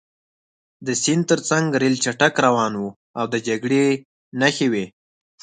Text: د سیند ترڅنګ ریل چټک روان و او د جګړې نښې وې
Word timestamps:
د 0.85 0.87
سیند 1.03 1.23
ترڅنګ 1.29 1.65
ریل 1.81 1.95
چټک 2.03 2.33
روان 2.45 2.73
و 2.75 2.83
او 3.19 3.25
د 3.33 3.35
جګړې 3.47 3.85
نښې 4.39 4.67
وې 4.73 4.85